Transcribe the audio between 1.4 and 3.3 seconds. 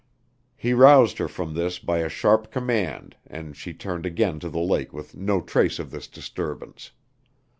this by a sharp command,